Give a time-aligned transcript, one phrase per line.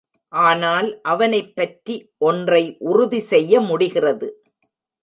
[0.33, 1.95] ஆனால் அவனைப்பற்றி
[2.17, 4.27] ஒன்றை உறுதி செய்ய முடிகிறது.